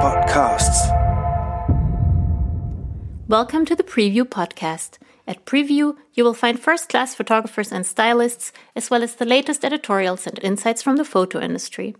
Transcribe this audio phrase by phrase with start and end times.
[0.00, 0.88] podcasts.
[3.28, 4.96] Welcome to the Preview Podcast.
[5.26, 9.62] At Preview, you will find first class photographers and stylists, as well as the latest
[9.62, 11.94] editorials and insights from the photo industry.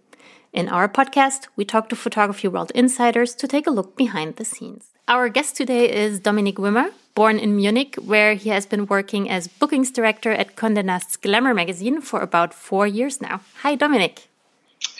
[0.50, 4.46] In our podcast, we talk to photography world insiders to take a look behind the
[4.46, 4.92] scenes.
[5.06, 9.46] Our guest today is Dominik Wimmer, born in Munich, where he has been working as
[9.46, 13.42] bookings director at Condé Nast's Glamour magazine for about four years now.
[13.62, 14.29] Hi, Dominik.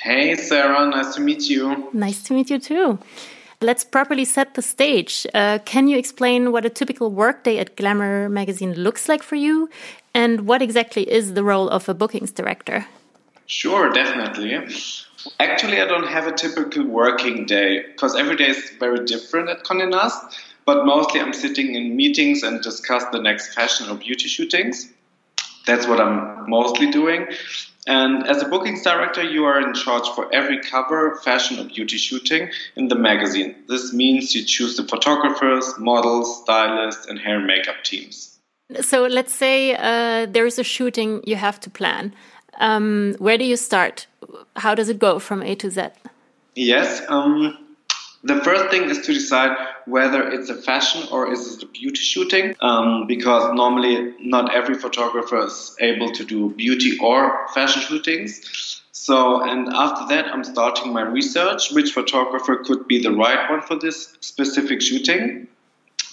[0.02, 0.86] Hey, Sarah.
[0.88, 1.90] Nice to meet you.
[1.92, 2.98] Nice to meet you too.
[3.62, 5.26] Let's properly set the stage.
[5.34, 9.68] Uh, can you explain what a typical workday at Glamour magazine looks like for you?
[10.14, 12.86] And what exactly is the role of a bookings director?
[13.44, 14.54] Sure, definitely.
[15.38, 19.64] Actually, I don't have a typical working day because every day is very different at
[19.64, 20.38] Condé Nast.
[20.64, 24.88] But mostly, I'm sitting in meetings and discuss the next fashion or beauty shootings.
[25.66, 27.26] That's what I'm mostly doing.
[27.90, 31.98] And as a bookings director, you are in charge for every cover, fashion, or beauty
[31.98, 33.56] shooting in the magazine.
[33.66, 38.38] This means you choose the photographers, models, stylists, and hair and makeup teams.
[38.80, 42.14] So let's say uh, there's a shooting you have to plan.
[42.60, 44.06] Um, where do you start?
[44.54, 45.88] How does it go from A to Z?
[46.54, 47.02] Yes.
[47.08, 47.58] Um,
[48.22, 52.00] the first thing is to decide whether it's a fashion or is it a beauty
[52.00, 58.82] shooting, um, because normally not every photographer is able to do beauty or fashion shootings.
[58.92, 63.62] So, and after that, I'm starting my research which photographer could be the right one
[63.62, 65.48] for this specific shooting.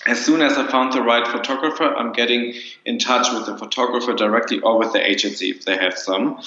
[0.06, 2.54] As soon as I found the right photographer, I'm getting
[2.86, 6.40] in touch with the photographer directly or with the agency if they have some.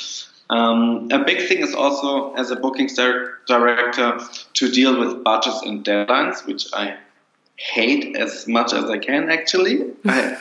[0.51, 4.20] Um, a big thing is also, as a bookings director,
[4.55, 6.97] to deal with budgets and deadlines, which I
[7.57, 9.92] hate as much as I can, actually.
[10.05, 10.37] I,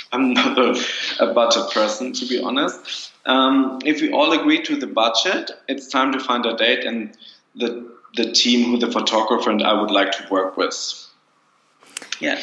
[0.12, 0.84] am not a,
[1.20, 3.12] a, budget person, to be honest.
[3.24, 7.16] Um, if we all agree to the budget, it's time to find a date and
[7.54, 10.74] the, the team who the photographer and I would like to work with.
[12.18, 12.42] Yeah.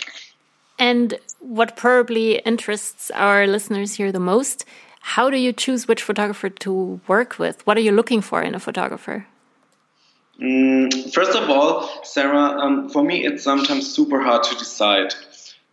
[0.77, 4.63] And what probably interests our listeners here the most
[4.99, 7.65] how do you choose which photographer to work with?
[7.65, 9.25] What are you looking for in a photographer?
[10.41, 15.13] Mm, first of all, Sarah, um, for me, it's sometimes super hard to decide.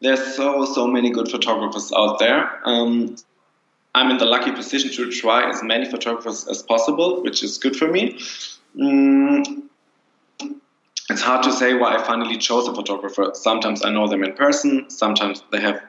[0.01, 2.61] There's so, so many good photographers out there.
[2.65, 3.17] Um,
[3.95, 7.77] I'm in the lucky position to try as many photographers as possible, which is good
[7.77, 8.19] for me.
[8.77, 9.63] Mm,
[11.09, 13.31] it's hard to say why I finally chose a photographer.
[13.35, 15.81] Sometimes I know them in person, sometimes they have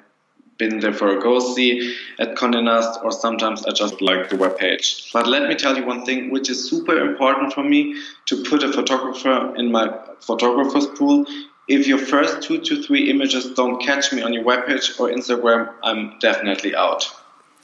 [0.58, 4.36] been there for a go see at Condé Nast, or sometimes I just like the
[4.36, 5.12] webpage.
[5.14, 8.64] But let me tell you one thing, which is super important for me to put
[8.64, 11.26] a photographer in my photographer's pool.
[11.68, 15.72] If your first two to three images don't catch me on your webpage or Instagram,
[15.84, 17.12] I'm definitely out.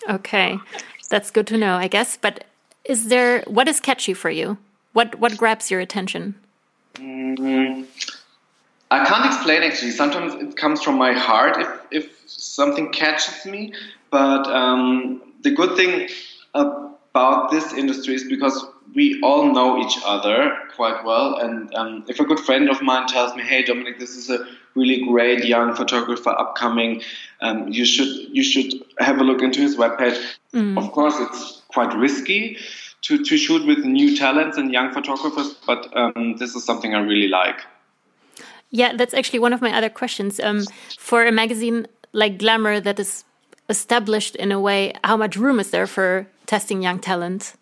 [0.09, 0.59] Okay,
[1.09, 2.17] that's good to know, I guess.
[2.17, 2.43] But
[2.83, 4.57] is there what is catchy for you?
[4.91, 6.35] What what grabs your attention?
[6.99, 7.85] Mm -hmm.
[8.93, 9.91] I can't explain actually.
[9.91, 13.73] Sometimes it comes from my heart if, if something catches me.
[14.11, 16.09] But um, the good thing
[16.53, 21.37] about this industry is because we all know each other quite well.
[21.37, 24.45] And um, if a good friend of mine tells me, "Hey, Dominic, this is a
[24.75, 27.01] really great young photographer upcoming.
[27.41, 30.19] Um, you should you should have a look into his webpage."
[30.53, 30.77] Mm.
[30.77, 32.57] Of course, it's quite risky
[33.03, 37.01] to, to shoot with new talents and young photographers, but um, this is something I
[37.01, 37.59] really like.
[38.73, 40.39] Yeah, that's actually one of my other questions.
[40.39, 40.65] Um,
[40.97, 43.23] for a magazine like Glamour that is
[43.69, 47.53] established in a way, how much room is there for testing young talent?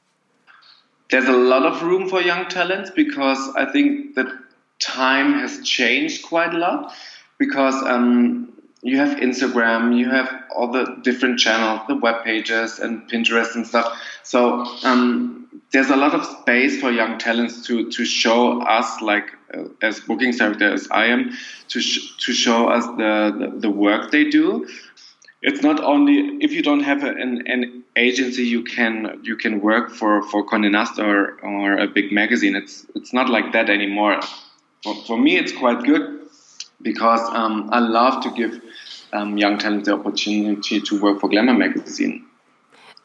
[1.10, 4.28] There's a lot of room for young talents because I think that
[4.80, 6.94] time has changed quite a lot.
[7.38, 13.10] Because um, you have Instagram, you have all the different channels, the web pages and
[13.10, 14.00] Pinterest and stuff.
[14.24, 15.41] So um,
[15.72, 20.00] there's a lot of space for young talents to to show us, like uh, as
[20.02, 21.32] booking director as I am,
[21.70, 24.68] to sh to show us the, the, the work they do.
[25.42, 29.92] It's not only if you don't have an, an agency you can you can work
[29.92, 32.56] for for Condé Nast or or a big magazine.
[32.56, 34.20] It's it's not like that anymore.
[34.84, 36.20] For, for me, it's quite good
[36.82, 38.62] because um, I love to give
[39.14, 42.26] um, young talent the opportunity to work for Glamour magazine.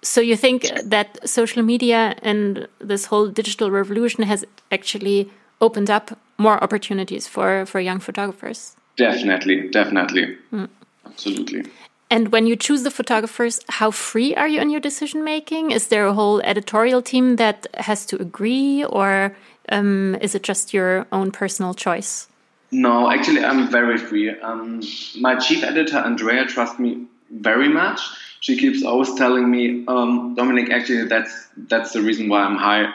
[0.02, 6.19] So you think that social media and this whole digital revolution has actually opened up
[6.38, 8.76] more opportunities for for young photographers?
[8.96, 10.69] Definitely, definitely, mm.
[11.04, 11.64] absolutely.
[12.08, 15.72] And when you choose the photographers, how free are you in your decision making?
[15.72, 19.34] Is there a whole editorial team that has to agree, or
[19.70, 22.28] um, is it just your own personal choice?
[22.70, 24.31] No, actually, I'm very free.
[24.40, 24.82] Um,
[25.19, 28.00] my chief editor, Andrea, trusts me very much.
[28.41, 32.93] She keeps always telling me, um, Dominik, actually, that's that's the reason why I'm hired.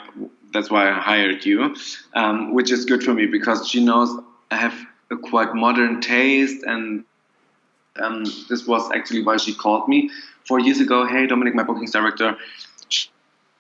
[0.54, 1.76] that's why I hired you,
[2.14, 4.10] um, which is good for me because she knows
[4.52, 4.76] I have
[5.10, 7.06] a quite modern taste, and
[8.02, 10.10] um, this was actually why she called me
[10.46, 11.06] four years ago.
[11.06, 12.38] Hey, Dominic, my bookings director.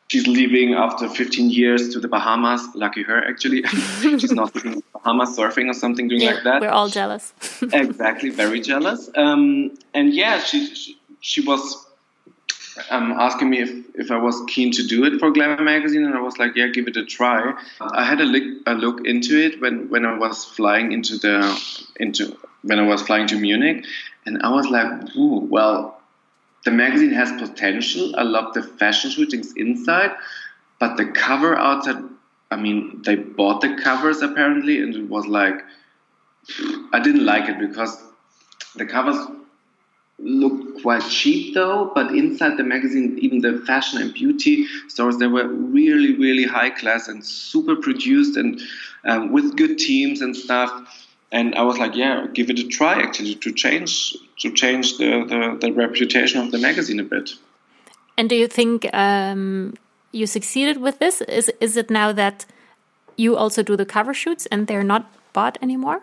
[0.07, 2.67] She's leaving after 15 years to the Bahamas.
[2.75, 3.63] Lucky her, actually.
[4.01, 6.61] She's not living in Bahamas surfing or something, doing yeah, like that.
[6.61, 7.33] We're all jealous.
[7.61, 9.09] exactly, very jealous.
[9.15, 11.87] Um, and yeah, she, she, she was
[12.89, 16.15] um, asking me if, if I was keen to do it for Glamour magazine, and
[16.15, 17.53] I was like, yeah, give it a try.
[17.79, 21.85] I had a look, a look into it when, when I was flying into the
[21.97, 23.85] into when I was flying to Munich,
[24.25, 25.99] and I was like, ooh, well,
[26.63, 28.15] the magazine has potential.
[28.15, 30.11] I love the fashion shootings inside,
[30.79, 32.03] but the cover outside.
[32.49, 35.63] I mean, they bought the covers apparently, and it was like
[36.91, 38.01] I didn't like it because
[38.75, 39.17] the covers
[40.23, 45.27] looked quite cheap though but inside the magazine even the fashion and beauty stores they
[45.27, 48.59] were really really high class and super produced and
[49.03, 50.71] um, with good teams and stuff.
[51.31, 55.23] And i was like yeah give it a try actually to change to change the,
[55.31, 57.35] the, the reputation of the magazine a bit.
[58.17, 59.75] And do you think um,
[60.11, 61.21] you succeeded with this?
[61.21, 62.45] Is, is it now that
[63.17, 66.01] you also do the cover shoots and they're not bought anymore?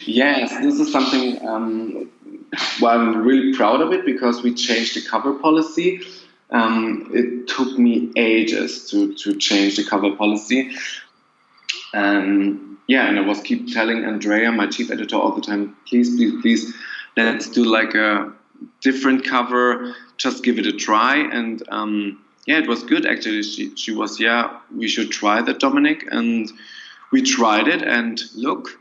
[0.00, 2.10] Yes this is something um,
[2.80, 6.00] well, I'm really proud of it because we changed the cover policy.
[6.50, 10.70] Um, it took me ages to, to change the cover policy.
[11.92, 16.16] Um, yeah, and I was keep telling Andrea, my chief editor, all the time, please,
[16.16, 16.74] please, please,
[17.16, 18.32] let's do like a
[18.80, 19.94] different cover.
[20.16, 21.16] Just give it a try.
[21.16, 23.42] And um, yeah, it was good actually.
[23.42, 26.06] She, she was, yeah, we should try that, Dominic.
[26.10, 26.50] And
[27.10, 28.78] we tried it, and look,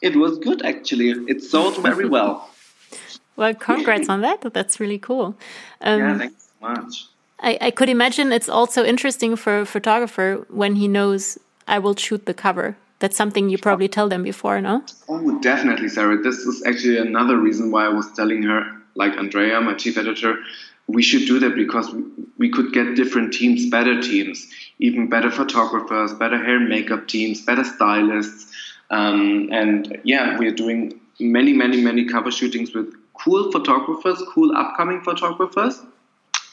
[0.00, 1.10] it was good actually.
[1.28, 2.50] It sold very well.
[3.36, 4.40] well, congrats on that.
[4.52, 5.36] That's really cool.
[5.80, 7.06] Um, yeah, thanks so much.
[7.40, 11.96] I, I could imagine it's also interesting for a photographer when he knows I will
[11.96, 12.76] shoot the cover.
[13.00, 14.82] That's something you probably tell them before, no?
[15.08, 16.16] Oh, definitely, Sarah.
[16.16, 18.64] This is actually another reason why I was telling her,
[18.94, 20.38] like Andrea, my chief editor,
[20.86, 21.94] we should do that because
[22.38, 24.46] we could get different teams, better teams,
[24.78, 28.52] even better photographers, better hair and makeup teams, better stylists.
[28.90, 34.56] Um, and yeah, we are doing many, many, many cover shootings with cool photographers, cool
[34.56, 35.80] upcoming photographers.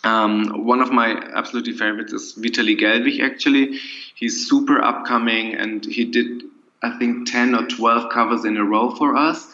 [0.03, 3.79] Um, one of my absolutely favorites is Vitali Gelwich, actually.
[4.15, 6.43] He's super upcoming and he did,
[6.81, 9.47] I think, 10 or 12 covers in a row for us.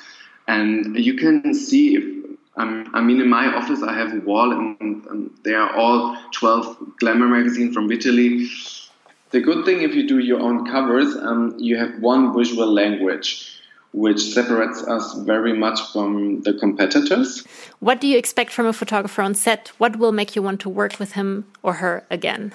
[0.47, 2.18] And you can see if
[2.57, 6.18] um, I mean, in my office, I have a wall, and, and they are all
[6.31, 8.50] 12 glamour magazine from Italy.
[9.31, 13.53] The good thing if you do your own covers, um, you have one visual language
[13.94, 17.45] which separates us very much from the competitors.
[17.79, 19.69] What do you expect from a photographer on set?
[19.79, 22.53] What will make you want to work with him or her again?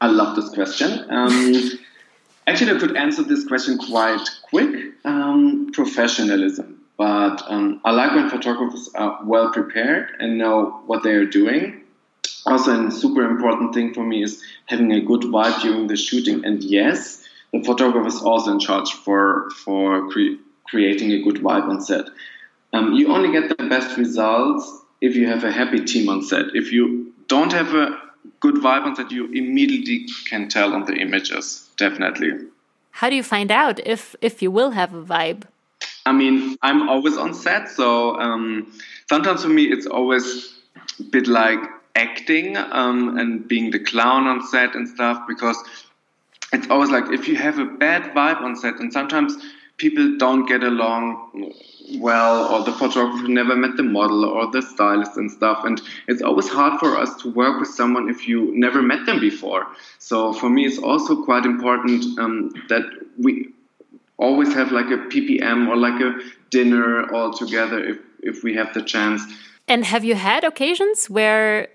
[0.00, 1.06] I love this question.
[1.08, 1.70] Um,
[2.46, 4.92] actually, I could answer this question quite quick.
[5.04, 6.80] Um, professionalism.
[6.96, 11.82] But um, I like when photographers are well prepared and know what they are doing
[12.46, 16.44] also a super important thing for me is having a good vibe during the shooting.
[16.44, 21.68] And yes, the photographer is also in charge for for cre- creating a good vibe
[21.68, 22.06] on set.
[22.72, 26.46] Um, you only get the best results if you have a happy team on set.
[26.54, 28.00] If you don't have a
[28.40, 31.68] good vibe on set, you immediately can tell on the images.
[31.76, 32.32] Definitely.
[32.90, 35.44] How do you find out if if you will have a vibe?
[36.06, 38.72] I mean, I'm always on set, so um,
[39.08, 40.54] sometimes for me it's always
[41.00, 41.60] a bit like
[41.96, 45.56] acting um, and being the clown on set and stuff because
[46.52, 49.34] it's always like if you have a bad vibe on set and sometimes
[49.78, 51.52] people don't get along
[51.98, 56.22] well or the photographer never met the model or the stylist and stuff and it's
[56.22, 59.66] always hard for us to work with someone if you never met them before.
[59.98, 62.84] So for me it's also quite important um, that
[63.18, 63.48] we
[64.18, 66.18] always have like a ppm or like a
[66.50, 69.22] dinner all together if if we have the chance.
[69.68, 71.68] And have you had occasions where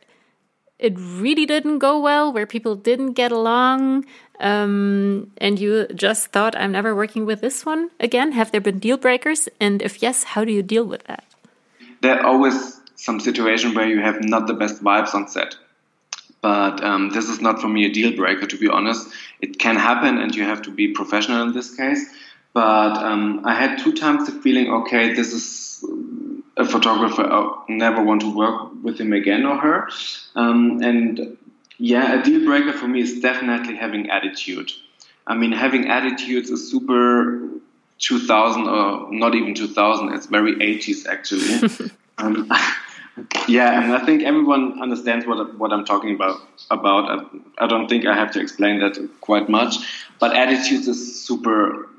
[0.82, 4.06] it really didn't go well, where people didn't get along,
[4.40, 8.32] um, and you just thought, I'm never working with this one again?
[8.32, 9.48] Have there been deal breakers?
[9.60, 11.24] And if yes, how do you deal with that?
[12.02, 15.56] There are always some situation where you have not the best vibes on set.
[16.42, 19.08] But um, this is not for me a deal breaker, to be honest.
[19.42, 22.04] It can happen, and you have to be professional in this case.
[22.54, 25.86] But um, I had two times the feeling, okay, this is
[26.62, 29.90] a photographer I never want to work with him again or her.
[30.36, 31.38] Um, and
[31.78, 34.72] yeah, a deal breaker for me is definitely having attitude.
[35.28, 37.50] I mean, having attitudes is super
[38.00, 40.14] 2000 or not even 2000.
[40.14, 41.92] It's very 80s actually.
[42.18, 42.50] um,
[43.48, 46.40] Yeah, and I think everyone understands what what I'm talking about.
[46.70, 47.04] About
[47.60, 49.76] I, I don't think I have to explain that quite much.
[50.20, 51.90] But attitudes is super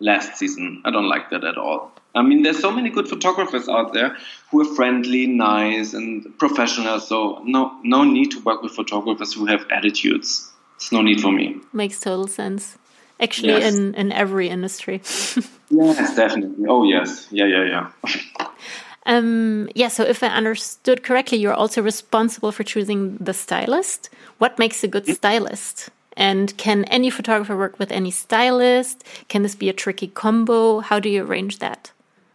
[0.00, 0.82] last season.
[0.84, 1.92] I don't like that at all.
[2.14, 4.16] I mean, there's so many good photographers out there
[4.50, 7.00] who are friendly, nice, and professional.
[7.00, 10.50] So no, no need to work with photographers who have attitudes.
[10.76, 11.60] It's no need for me.
[11.72, 12.76] Makes total sense.
[13.20, 13.74] Actually, yes.
[13.74, 14.96] in in every industry.
[15.70, 16.66] yes, definitely.
[16.68, 18.48] Oh yes, yeah, yeah, yeah.
[19.06, 19.88] um, yeah.
[19.88, 24.10] So, if I understood correctly, you're also responsible for choosing the stylist.
[24.38, 25.12] What makes a good mm-hmm.
[25.12, 25.90] stylist?
[26.16, 29.04] And can any photographer work with any stylist?
[29.28, 30.80] Can this be a tricky combo?
[30.80, 31.92] How do you arrange that?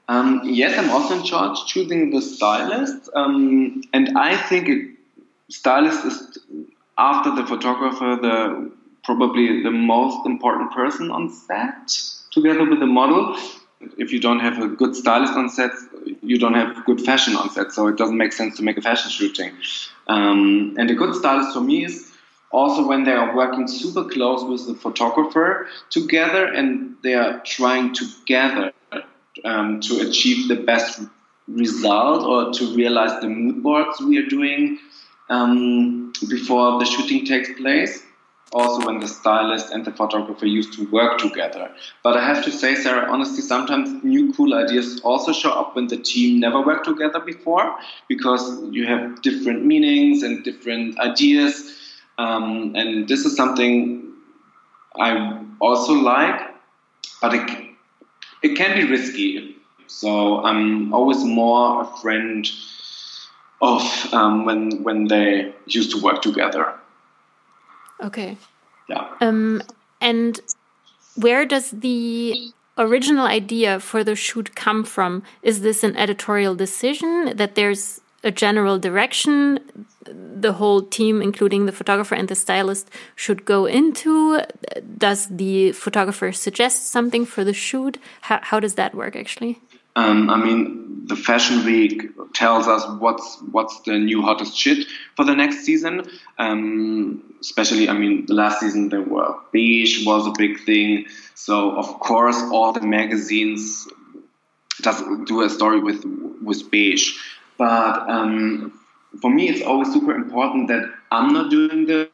[0.09, 6.05] Um, yes, I'm also in charge choosing the stylist, um, and I think a stylist
[6.05, 6.39] is
[6.97, 8.71] after the photographer the
[9.03, 11.99] probably the most important person on set,
[12.31, 13.37] together with the model.
[13.97, 15.71] If you don't have a good stylist on set,
[16.21, 18.81] you don't have good fashion on set, so it doesn't make sense to make a
[18.81, 19.51] fashion shooting.
[20.07, 22.06] Um, and a good stylist for me is
[22.51, 27.93] also when they are working super close with the photographer together and they are trying
[27.93, 28.71] together
[29.43, 31.01] um, to achieve the best
[31.47, 34.79] result or to realize the mood boards we are doing
[35.29, 38.03] um, before the shooting takes place.
[38.53, 41.69] Also, when the stylist and the photographer used to work together.
[42.01, 45.87] But I have to say, Sarah, honestly, sometimes new cool ideas also show up when
[45.87, 47.77] the team never worked together before
[48.07, 51.77] because you have different meanings and different ideas.
[52.17, 54.11] Um, and this is something
[54.99, 56.41] I also like,
[57.21, 57.67] but it
[58.43, 59.55] it can be risky.
[59.87, 62.47] So I'm always more a friend
[63.61, 66.73] of um, when when they used to work together.
[68.03, 68.37] Okay.
[68.89, 69.07] Yeah.
[69.21, 69.63] Um,
[70.01, 70.39] and
[71.15, 75.23] where does the original idea for the shoot come from?
[75.41, 79.59] Is this an editorial decision that there's a general direction
[80.41, 84.41] the whole team, including the photographer and the stylist, should go into?
[84.97, 87.97] Does the photographer suggest something for the shoot?
[88.21, 89.59] How, how does that work actually?
[89.95, 95.25] Um, I mean, the Fashion Week tells us what's what's the new hottest shit for
[95.25, 96.07] the next season.
[96.37, 101.07] Um, especially, I mean, the last season there were beige was a big thing.
[101.33, 103.87] So of course, all the magazines
[104.81, 106.05] does do a story with
[106.43, 107.17] with beige.
[107.57, 108.79] But um,
[109.21, 112.09] for me, it's always super important that I'm not doing the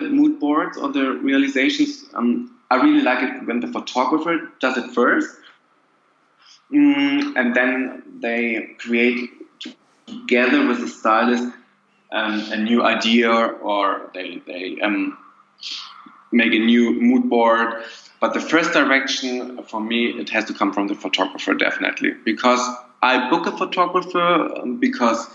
[0.00, 2.04] mood boards or the realizations.
[2.14, 5.28] Um, I really like it when the photographer does it first,
[6.72, 9.30] mm, and then they create
[10.06, 11.44] together with the stylist
[12.12, 15.18] um, a new idea, or they they um,
[16.32, 17.84] make a new mood board.
[18.20, 22.60] But the first direction for me, it has to come from the photographer, definitely, because
[23.02, 25.26] I book a photographer um, because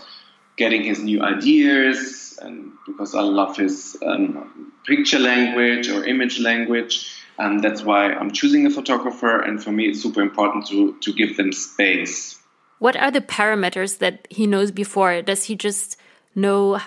[0.56, 7.10] getting his new ideas and because I love his um, picture language or image language.
[7.38, 9.40] And that's why I'm choosing a photographer.
[9.40, 12.38] And for me, it's super important to, to give them space.
[12.78, 15.22] What are the parameters that he knows before?
[15.22, 15.96] Does he just
[16.34, 16.80] know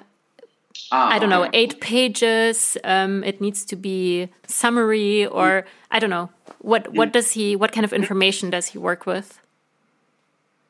[0.91, 2.77] Ah, I don't know, eight pages.
[2.83, 6.29] Um, it needs to be summary, or I don't know.
[6.59, 7.55] What what does he?
[7.55, 9.41] What kind of information does he work with?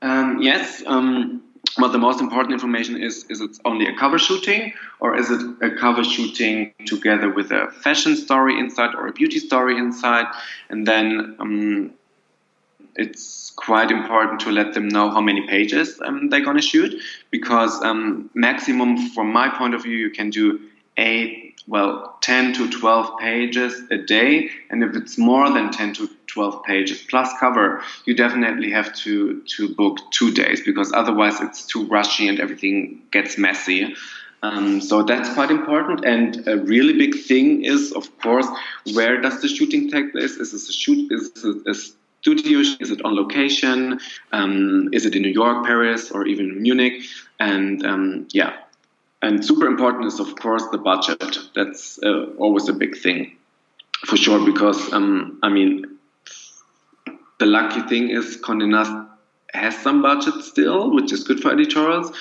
[0.02, 1.44] Um, yes, um,
[1.78, 5.42] but the most important information is is it only a cover shooting or is it
[5.62, 10.28] a cover shooting together with a fashion story inside or a beauty story inside?
[10.70, 11.94] And then um,
[12.96, 17.02] it's quite important to let them know how many pages um, they're going to shoot
[17.32, 20.60] because um, maximum from my point of view you can do
[20.98, 26.10] eight well 10 to 12 pages a day and if it's more than 10 to
[26.28, 31.66] 12 pages plus cover, you definitely have to, to book two days because otherwise it's
[31.66, 33.96] too rushy and everything gets messy.
[34.44, 36.06] Um, so that's quite important.
[36.06, 38.48] And a really big thing is, of course,
[38.94, 40.34] where does the shooting take place?
[40.38, 41.12] Is this a shoot?
[41.12, 42.60] Is it a studio?
[42.60, 44.00] Is it on location?
[44.32, 47.04] Um, is it in New York, Paris, or even Munich?
[47.40, 48.58] And um, yeah,
[49.22, 51.24] and super important is, of course, the budget.
[51.56, 53.36] That's uh, always a big thing,
[54.06, 54.46] for sure.
[54.46, 55.98] Because um, I mean,
[57.40, 58.92] the lucky thing is Condé Nast
[59.54, 62.12] has some budget still, which is good for editorials.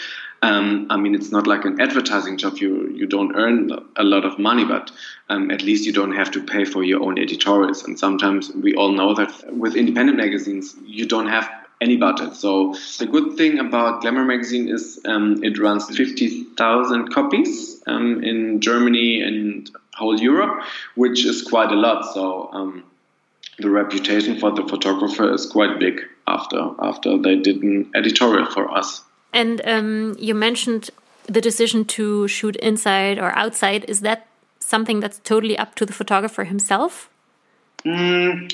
[0.42, 2.58] Um, I mean, it's not like an advertising job.
[2.58, 4.90] You you don't earn a lot of money, but
[5.28, 7.84] um, at least you don't have to pay for your own editorials.
[7.84, 12.34] And sometimes we all know that with independent magazines, you don't have any budget.
[12.34, 18.22] So the good thing about Glamour magazine is um, it runs fifty thousand copies um,
[18.24, 20.62] in Germany and whole Europe,
[20.94, 22.12] which is quite a lot.
[22.14, 22.84] So um,
[23.58, 28.70] the reputation for the photographer is quite big after after they did an editorial for
[28.70, 29.02] us.
[29.32, 30.90] And um, you mentioned
[31.26, 33.84] the decision to shoot inside or outside.
[33.88, 34.26] Is that
[34.60, 37.10] something that's totally up to the photographer himself?
[37.84, 38.50] Mm,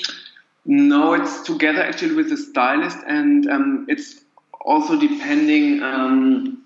[0.65, 4.21] no, it's together actually with the stylist, and um, it's
[4.65, 5.81] also depending.
[5.83, 6.59] Um,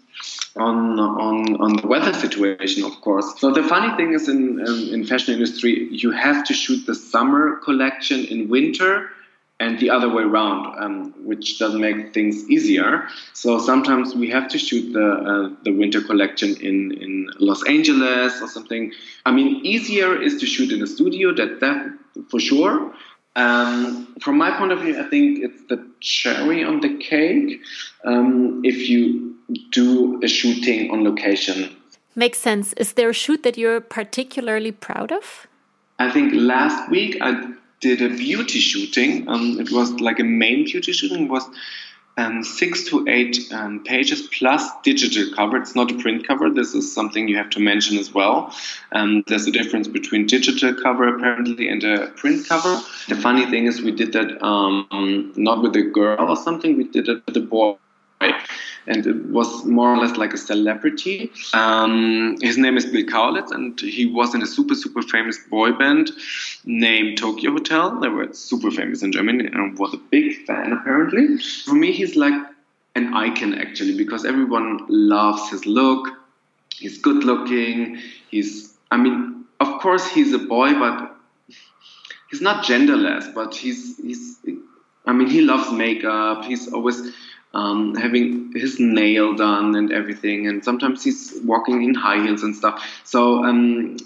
[0.55, 3.39] on on on the weather situation, of course.
[3.39, 6.95] So the funny thing is, in um, in fashion industry, you have to shoot the
[6.95, 9.11] summer collection in winter,
[9.59, 13.07] and the other way around, um, which doesn't make things easier.
[13.33, 18.41] So sometimes we have to shoot the uh, the winter collection in in Los Angeles
[18.41, 18.93] or something.
[19.25, 21.33] I mean, easier is to shoot in a studio.
[21.33, 21.93] That that
[22.29, 22.93] for sure.
[23.37, 27.61] Um, from my point of view, I think it's the cherry on the cake.
[28.03, 29.35] Um, if you
[29.71, 31.75] do a shooting on location.
[32.15, 32.73] Makes sense.
[32.73, 35.47] Is there a shoot that you're particularly proud of?
[35.99, 39.27] I think last week I did a beauty shooting.
[39.27, 41.25] Um, it was like a main beauty shooting.
[41.25, 41.47] It was
[42.17, 45.57] um, six to eight um, pages plus digital cover.
[45.57, 46.49] It's not a print cover.
[46.49, 48.53] This is something you have to mention as well.
[48.91, 52.81] Um, there's a difference between digital cover apparently and a print cover.
[53.07, 56.75] The funny thing is we did that um, not with a girl or something.
[56.75, 57.77] We did it with a boy
[58.87, 61.31] and it was more or less like a celebrity.
[61.53, 65.73] Um, his name is Bill Kaulitz, and he was in a super, super famous boy
[65.73, 66.11] band
[66.65, 67.99] named Tokyo Hotel.
[67.99, 71.37] They were super famous in Germany and was a big fan, apparently.
[71.65, 72.33] For me, he's like
[72.95, 76.07] an icon, actually, because everyone loves his look.
[76.73, 77.99] He's good looking.
[78.29, 81.15] He's, I mean, of course, he's a boy, but
[82.29, 84.37] he's not genderless, but he's, he's,
[85.05, 86.45] I mean, he loves makeup.
[86.45, 87.13] He's always
[87.53, 90.47] um, having his nail done and everything.
[90.47, 93.01] And sometimes he's walking in high heels and stuff.
[93.03, 93.97] So, um,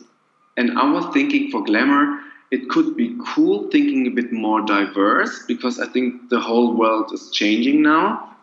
[0.58, 2.20] and I was thinking for glamour,
[2.52, 7.14] it could be cool thinking a bit more diverse because I think the whole world
[7.14, 8.36] is changing now.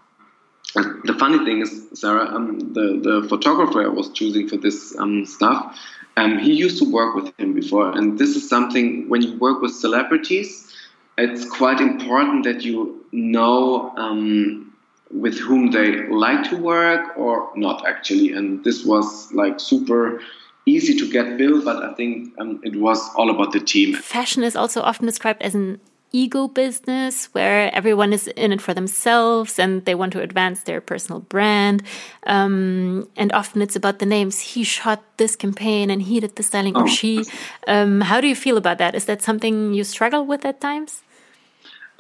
[0.74, 4.96] And the funny thing is, Sarah, um, the, the photographer I was choosing for this
[4.98, 5.78] um, stuff,
[6.16, 7.96] um, he used to work with him before.
[7.96, 10.74] And this is something, when you work with celebrities,
[11.16, 14.67] it's quite important that you know um,
[15.10, 20.20] with whom they like to work or not actually and this was like super
[20.68, 23.94] easy to get Bill, but I think um, it was all about the team.
[23.94, 28.72] Fashion is also often described as an ego business where everyone is in it for
[28.72, 31.82] themselves and they want to advance their personal brand.
[32.26, 34.40] Um, and often it's about the names.
[34.40, 36.82] He shot this campaign and he did the styling, oh.
[36.82, 37.24] or she.
[37.66, 38.94] Um, how do you feel about that?
[38.94, 41.02] Is that something you struggle with at times?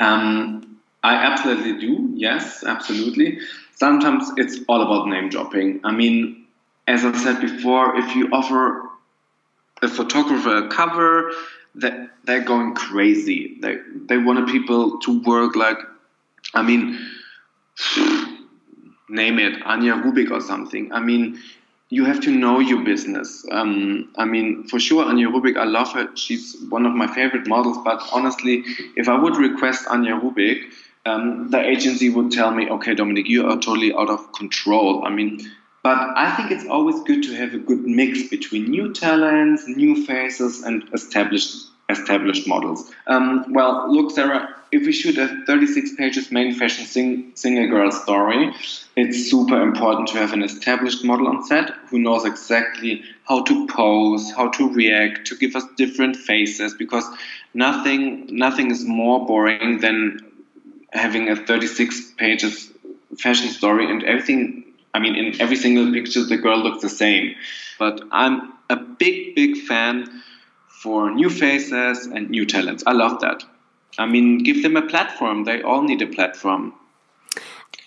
[0.00, 0.77] Um,
[1.08, 2.10] I absolutely do.
[2.14, 3.38] Yes, absolutely.
[3.74, 5.80] Sometimes it's all about name dropping.
[5.82, 6.44] I mean,
[6.86, 8.82] as I said before, if you offer
[9.80, 11.32] a photographer a cover,
[11.76, 13.56] that they're going crazy.
[13.62, 13.76] They
[14.08, 15.78] they wanted people to work like,
[16.52, 16.98] I mean,
[19.08, 20.92] name it, Anja Rubik or something.
[20.92, 21.40] I mean,
[21.88, 23.46] you have to know your business.
[23.50, 26.14] Um, I mean, for sure, Anja Rubik, I love her.
[26.16, 27.78] She's one of my favorite models.
[27.82, 28.62] But honestly,
[28.94, 30.58] if I would request Anja Rubik,
[31.06, 35.04] um, the agency would tell me, okay, Dominic, you are totally out of control.
[35.04, 35.40] I mean,
[35.82, 40.04] but I think it's always good to have a good mix between new talents, new
[40.04, 42.90] faces, and established established models.
[43.06, 47.90] Um, well, look, Sarah, if we shoot a 36 pages main fashion sing, single girl
[47.90, 48.52] story,
[48.96, 53.66] it's super important to have an established model on set who knows exactly how to
[53.68, 57.04] pose, how to react, to give us different faces, because
[57.54, 60.27] nothing nothing is more boring than
[60.92, 62.70] having a 36 pages
[63.18, 67.34] fashion story and everything i mean in every single picture the girl looks the same.
[67.78, 70.22] But i'm a big big fan
[70.66, 72.84] for new faces and new talents.
[72.86, 73.42] I love that.
[73.98, 75.44] I mean give them a platform.
[75.44, 76.74] They all need a platform.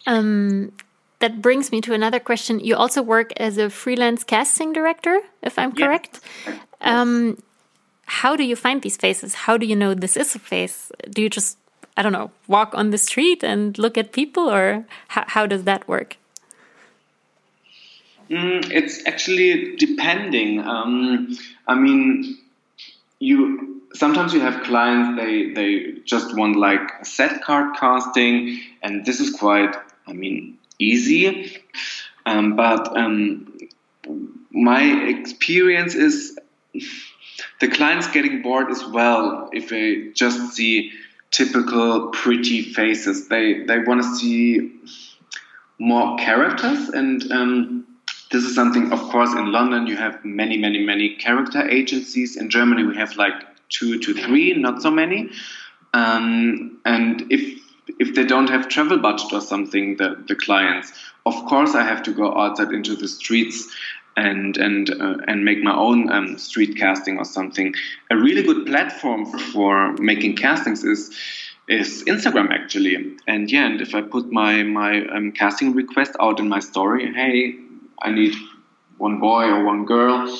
[0.07, 0.73] Um,
[1.19, 2.59] that brings me to another question.
[2.59, 6.19] You also work as a freelance casting director if i'm correct.
[6.45, 6.59] Yes.
[6.81, 7.37] um,
[8.05, 9.33] how do you find these faces?
[9.45, 10.91] How do you know this is a face?
[11.09, 11.57] Do you just
[12.01, 15.65] I don't know, walk on the street and look at people, or how, how does
[15.65, 16.17] that work?
[18.27, 20.61] Mm, it's actually depending.
[20.61, 21.37] Um,
[21.67, 22.39] I mean,
[23.19, 29.05] you sometimes you have clients they they just want like a set card casting, and
[29.05, 29.75] this is quite,
[30.07, 31.61] I mean, easy.
[32.25, 33.59] Um, but um,
[34.49, 36.35] my experience is
[37.59, 40.93] the clients getting bored as well if they just see
[41.31, 43.27] typical pretty faces.
[43.27, 44.79] They they want to see
[45.79, 47.87] more characters, and um,
[48.31, 48.91] this is something.
[48.91, 52.37] Of course, in London you have many, many, many character agencies.
[52.37, 53.33] In Germany we have like
[53.69, 55.29] two to three, not so many.
[55.93, 57.59] Um, and if
[57.99, 60.93] if they don't have travel budget or something, the, the clients,
[61.25, 63.69] of course I have to go outside into the streets
[64.17, 67.73] and and uh, and make my own um, street casting or something.
[68.09, 71.11] A really good platform for making castings is
[71.67, 73.17] is Instagram actually.
[73.27, 77.11] And yeah, and if I put my my um, casting request out in my story,
[77.13, 77.55] hey,
[78.01, 78.35] I need
[78.97, 80.37] one boy or one girl,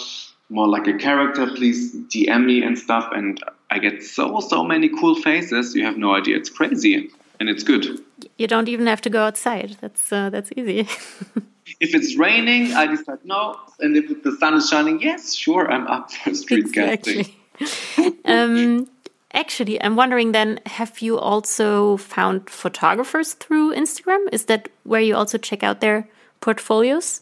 [0.50, 3.10] more like a character, please DM me and stuff.
[3.14, 5.76] And I get so so many cool faces.
[5.76, 6.36] You have no idea.
[6.38, 8.04] It's crazy, and it's good.
[8.38, 9.78] You don't even have to go outside.
[9.80, 10.88] That's uh, that's easy.
[11.80, 15.88] if it's raining, I decide no, and if the sun is shining, yes, sure, I'm
[15.88, 17.36] up for street exactly.
[17.58, 18.18] casting.
[18.26, 18.88] um,
[19.34, 24.28] Actually, I'm wondering then, have you also found photographers through Instagram?
[24.34, 26.08] Is that where you also check out their
[26.42, 27.22] portfolios?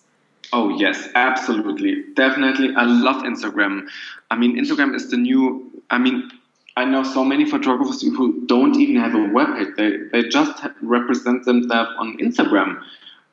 [0.51, 2.03] Oh, yes, absolutely.
[2.15, 2.73] Definitely.
[2.75, 3.87] I love Instagram.
[4.31, 6.31] I mean, Instagram is the new, I mean,
[6.75, 9.75] I know so many photographers who don't even have a webpage.
[9.75, 12.81] They, they just represent themselves on Instagram.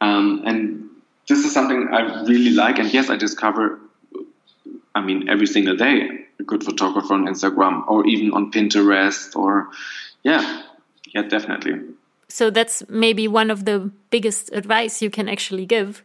[0.03, 0.86] Um, and
[1.29, 2.79] this is something I really like.
[2.79, 3.81] And yes, I discover,
[4.95, 9.69] I mean, every single day a good photographer on Instagram or even on Pinterest or
[10.23, 10.63] yeah,
[11.15, 11.81] yeah, definitely.
[12.29, 16.03] So that's maybe one of the biggest advice you can actually give.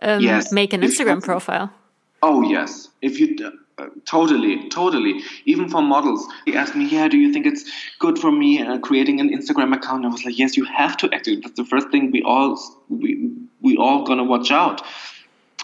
[0.00, 1.72] Um, yes, make an Instagram profile.
[2.22, 3.36] Oh yes, if you
[3.78, 5.22] uh, totally, totally.
[5.44, 7.64] Even for models, they asked me, "Yeah, do you think it's
[7.98, 11.10] good for me uh, creating an Instagram account?" I was like, "Yes, you have to
[11.12, 11.36] actually.
[11.36, 12.58] That's the first thing we all
[12.88, 13.30] we
[13.60, 14.82] we all gonna watch out."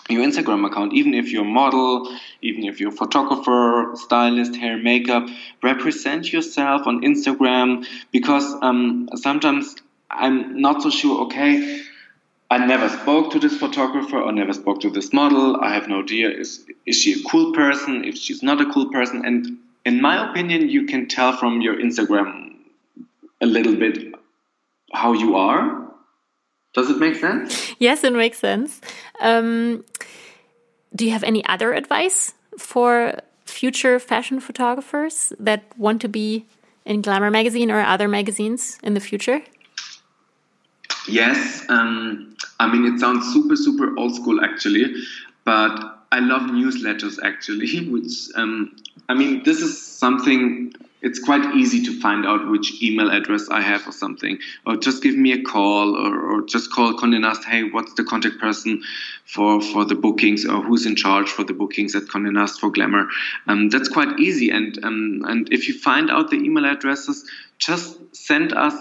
[0.09, 4.79] your Instagram account, even if you're a model, even if you're a photographer, stylist, hair,
[4.79, 5.29] makeup,
[5.63, 9.77] represent yourself on Instagram because um, sometimes
[10.11, 11.83] I'm not so sure, okay,
[12.51, 15.57] I never spoke to this photographer or never spoke to this model.
[15.57, 18.91] I have no idea is is she a cool person, if she's not a cool
[18.91, 19.25] person.
[19.25, 22.55] And in my opinion, you can tell from your Instagram
[23.41, 24.15] a little bit
[24.93, 25.89] how you are
[26.75, 27.75] does it make sense?
[27.79, 28.81] Yes, it makes sense.
[29.21, 29.85] Um,
[30.95, 36.47] do you have any other advice for future fashion photographers that want to be
[36.85, 39.43] in Glamour magazine or other magazines in the future?
[41.09, 44.95] Yes, um, I mean it sounds super super old school actually,
[45.45, 47.89] but I love newsletters actually.
[47.91, 48.77] Which um,
[49.09, 53.61] I mean this is something it's quite easy to find out which email address I
[53.61, 54.39] have or something.
[54.67, 58.05] Or just give me a call or, or just call Condé Nast, hey, what's the
[58.05, 58.83] contact person
[59.25, 62.71] for, for the bookings or who's in charge for the bookings at Condé Nast for
[62.71, 63.09] Glamour.
[63.47, 64.51] Um, that's quite easy.
[64.51, 67.25] And, um, and if you find out the email addresses,
[67.59, 68.75] just send us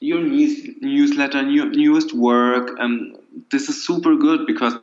[0.00, 2.78] your news, newsletter, new, newest work.
[2.78, 3.16] Um,
[3.50, 4.74] this is super good because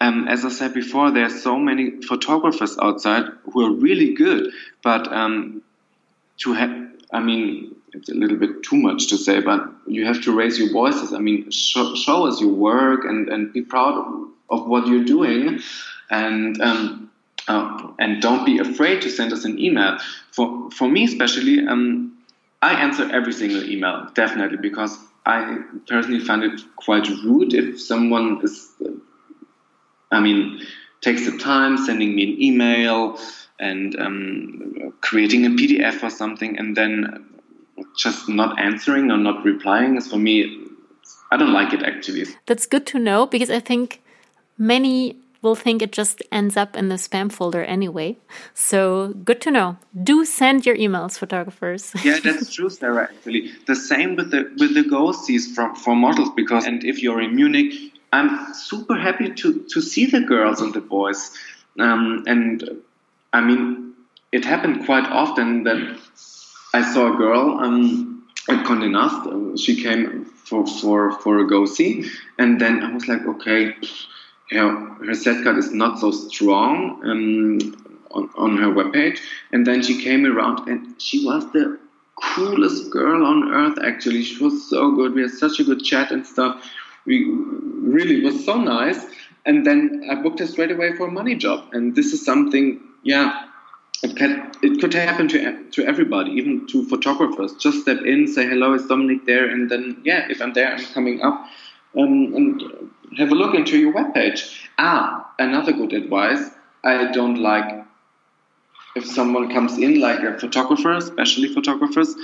[0.00, 4.52] um, as I said before, there are so many photographers outside who are really good,
[4.82, 5.62] but um,
[6.38, 6.70] to have,
[7.12, 10.58] I mean, it's a little bit too much to say, but you have to raise
[10.58, 11.12] your voices.
[11.12, 15.04] I mean, show, show us your work and, and be proud of, of what you're
[15.04, 15.60] doing.
[16.10, 17.10] And, um,
[17.48, 19.98] uh, and don't be afraid to send us an email.
[20.30, 22.07] For, for me, especially, um,
[22.60, 28.40] I answer every single email, definitely, because I personally find it quite rude if someone
[28.42, 28.68] is,
[30.10, 30.66] I mean,
[31.00, 33.18] takes the time sending me an email
[33.60, 37.26] and um, creating a PDF or something, and then
[37.96, 40.64] just not answering or not replying is for me.
[41.30, 42.24] I don't like it actually.
[42.46, 44.02] That's good to know because I think
[44.56, 48.16] many will think it just ends up in the spam folder anyway.
[48.54, 49.76] So good to know.
[50.02, 51.92] Do send your emails, photographers.
[52.04, 53.04] yeah, that's true, Sarah.
[53.04, 57.20] Actually, the same with the with the go-sees from for models because and if you're
[57.20, 57.72] in Munich,
[58.12, 61.32] I'm super happy to to see the girls and the boys.
[61.78, 62.82] Um, and
[63.32, 63.94] I mean,
[64.32, 65.98] it happened quite often that
[66.74, 69.62] I saw a girl um, at Condé Nast.
[69.62, 73.74] She came for, for, for a go see, and then I was like, okay,
[74.50, 74.70] her,
[75.04, 79.18] her set card is not so strong um, on, on her webpage.
[79.52, 81.78] And then she came around, and she was the
[82.22, 84.22] coolest girl on earth, actually.
[84.22, 85.14] She was so good.
[85.14, 86.64] We had such a good chat and stuff.
[87.04, 89.04] We really was so nice.
[89.46, 91.68] And then I booked her straight away for a money job.
[91.72, 93.46] And this is something yeah,
[94.02, 97.54] it can it could happen to to everybody, even to photographers.
[97.54, 100.84] Just step in, say hello, is Dominic there, and then yeah, if I'm there, I'm
[100.92, 101.46] coming up,
[101.96, 102.62] um, and
[103.16, 104.66] have a look into your webpage.
[104.78, 106.50] Ah, another good advice.
[106.84, 107.84] I don't like
[108.94, 112.14] if someone comes in like a photographer, especially photographers,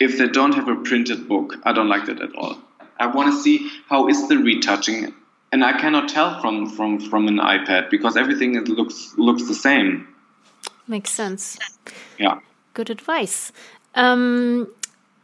[0.00, 1.54] if they don't have a printed book.
[1.64, 2.58] I don't like that at all.
[2.98, 5.14] I want to see how is the retouching,
[5.52, 10.08] and I cannot tell from from from an iPad because everything looks looks the same.
[10.86, 11.58] Makes sense.
[12.18, 12.40] Yeah.
[12.74, 13.52] Good advice.
[13.94, 14.68] Um,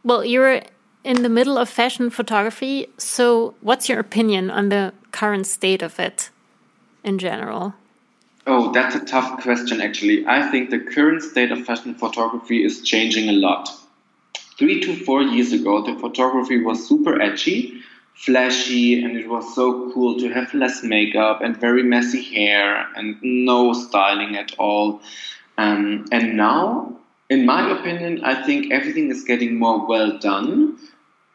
[0.03, 0.61] well, you're
[1.03, 2.87] in the middle of fashion photography.
[2.97, 6.29] So, what's your opinion on the current state of it
[7.03, 7.75] in general?
[8.47, 10.25] Oh, that's a tough question, actually.
[10.25, 13.69] I think the current state of fashion photography is changing a lot.
[14.57, 17.81] Three to four years ago, the photography was super edgy,
[18.15, 23.17] flashy, and it was so cool to have less makeup and very messy hair and
[23.21, 25.01] no styling at all.
[25.57, 26.97] Um, and now,
[27.29, 30.77] in my opinion, I think everything is getting more well done,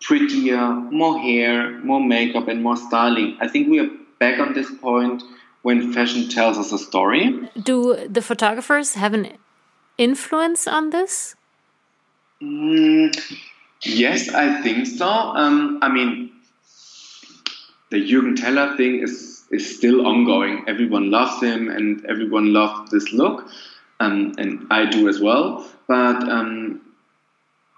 [0.03, 3.37] prettier, more hair, more makeup, and more styling.
[3.41, 5.23] I think we are back on this point
[5.63, 7.49] when fashion tells us a story.
[7.61, 9.33] Do the photographers have an
[9.99, 11.35] influence on this?
[12.43, 13.17] Mm,
[13.83, 15.09] yes, I think so.
[15.09, 16.33] Um, I mean,
[17.91, 20.65] the Jürgen Teller thing is is still ongoing.
[20.67, 23.49] Everyone loves him, and everyone loves this look,
[24.01, 25.65] um, and I do as well.
[25.89, 26.81] But um,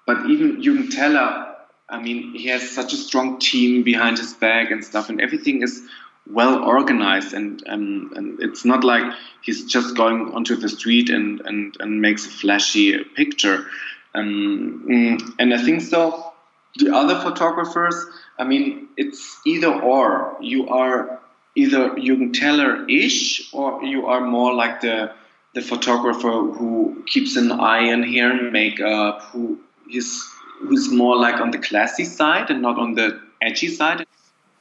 [0.07, 1.48] but even Jürgen Teller,
[1.89, 5.63] I mean, he has such a strong team behind his back and stuff, and everything
[5.63, 5.83] is
[6.31, 11.41] well organized and, um, and it's not like he's just going onto the street and,
[11.41, 13.67] and, and makes a flashy picture.
[14.15, 16.33] Um, mm, and I think so.
[16.77, 17.95] The other photographers,
[18.39, 20.37] I mean, it's either or.
[20.41, 21.19] You are
[21.55, 25.13] either Jürgen Teller-ish or you are more like the
[25.55, 29.59] the photographer who keeps an eye on hair and makeup, who
[29.91, 30.23] is
[30.59, 34.07] who's more like on the classy side and not on the edgy side?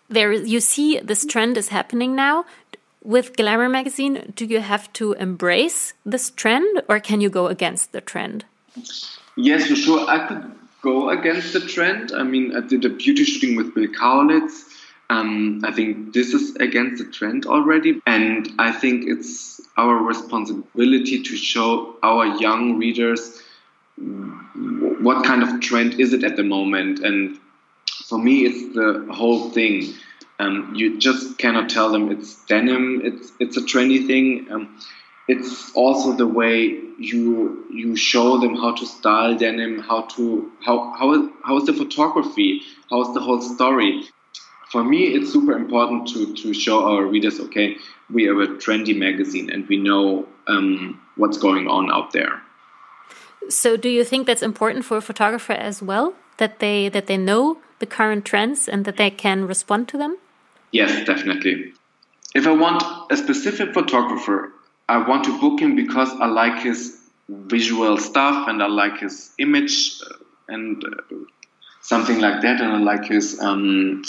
[0.09, 2.45] There you see this trend is happening now.
[3.03, 7.91] With glamour magazine do you have to embrace this trend or can you go against
[7.91, 8.45] the trend?
[9.35, 10.09] Yes for sure.
[10.09, 12.11] I could go against the trend.
[12.11, 14.65] I mean i did a beauty shooting with bill kaulitz.
[15.09, 18.01] Um, i think this is against the trend already.
[18.05, 23.41] And i think it's our responsibility to show our young readers
[24.99, 27.39] what kind of trend is it at the moment and
[28.07, 29.93] for me, it's the whole thing.
[30.39, 33.01] Um, you just cannot tell them it's denim.
[33.03, 34.47] It's it's a trendy thing.
[34.51, 34.79] Um,
[35.27, 40.93] it's also the way you you show them how to style denim, how to how
[40.97, 44.03] how how is the photography, how is the whole story.
[44.71, 47.77] For me, it's super important to to show our readers, okay,
[48.13, 52.41] we are a trendy magazine and we know um, what's going on out there.
[53.49, 56.13] So, do you think that's important for a photographer as well?
[56.37, 60.17] That they that they know the current trends and that they can respond to them?
[60.71, 61.73] Yes, definitely.
[62.35, 64.51] If I want a specific photographer,
[64.89, 66.97] I want to book him because I like his
[67.29, 70.13] visual stuff and I like his image uh,
[70.47, 71.15] and uh,
[71.81, 74.03] something like that, and I like his um,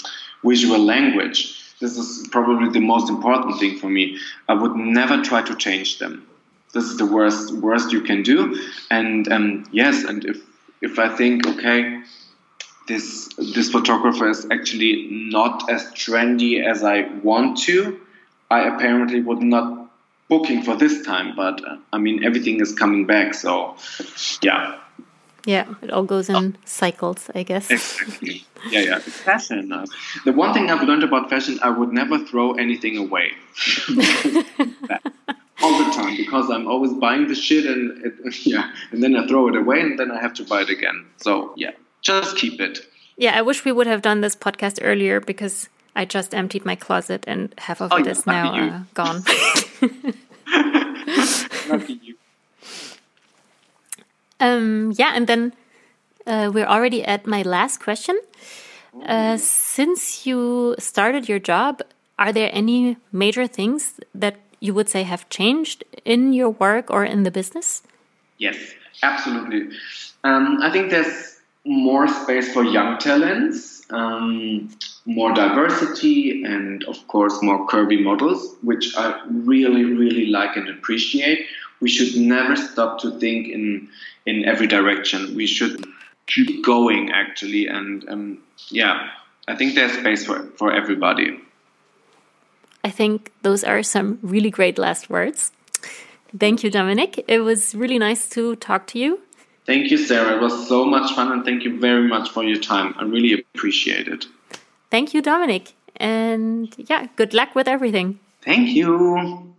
[0.44, 1.54] visual language.
[1.80, 4.18] This is probably the most important thing for me.
[4.48, 6.26] I would never try to change them.
[6.72, 8.58] This is the worst worst you can do.
[8.90, 10.38] And um, yes, and if
[10.80, 12.02] if I think okay,
[12.86, 18.00] this this photographer is actually not as trendy as I want to,
[18.50, 19.90] I apparently would not
[20.28, 21.34] booking for this time.
[21.36, 23.76] But uh, I mean, everything is coming back, so
[24.42, 24.78] yeah.
[25.44, 27.70] Yeah, it all goes in cycles, I guess.
[27.70, 28.44] Exactly.
[28.70, 28.96] Yeah, yeah.
[28.96, 29.72] It's fashion.
[29.72, 29.86] Uh,
[30.24, 33.32] the one thing I've learned about fashion, I would never throw anything away.
[35.60, 38.14] all the time because I'm always buying the shit and it,
[38.46, 41.06] yeah, and then I throw it away and then I have to buy it again.
[41.16, 41.72] So yeah
[42.02, 42.80] just keep it.
[43.16, 46.76] Yeah, I wish we would have done this podcast earlier because I just emptied my
[46.76, 49.22] closet and half of oh, it yeah, is now uh, gone.
[54.40, 55.52] um, yeah, and then
[56.26, 58.18] uh, we're already at my last question.
[59.06, 61.82] Uh, since you started your job,
[62.18, 67.04] are there any major things that you would say have changed in your work or
[67.04, 67.82] in the business?
[68.38, 68.56] Yes,
[69.02, 69.76] absolutely.
[70.24, 74.70] Um, I think there's more space for young talents, um,
[75.04, 81.46] more diversity, and of course, more curvy models, which I really, really like and appreciate.
[81.80, 83.88] We should never stop to think in
[84.26, 85.34] in every direction.
[85.34, 85.84] We should
[86.26, 88.38] keep going, actually, and um,
[88.68, 89.10] yeah,
[89.46, 91.40] I think there's space for for everybody.
[92.84, 95.52] I think those are some really great last words.
[96.38, 97.24] Thank you, Dominic.
[97.26, 99.20] It was really nice to talk to you.
[99.66, 100.36] Thank you, Sarah.
[100.36, 102.94] It was so much fun, and thank you very much for your time.
[102.98, 104.26] I really appreciate it.
[104.90, 105.74] Thank you, Dominic.
[105.96, 108.18] And yeah, good luck with everything.
[108.42, 109.54] Thank you.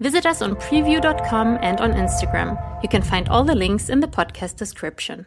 [0.00, 2.82] Visit us on preview.com and on Instagram.
[2.82, 5.26] You can find all the links in the podcast description.